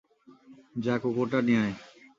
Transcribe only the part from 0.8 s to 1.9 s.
যা কুকুরটা নিয়ে আয়!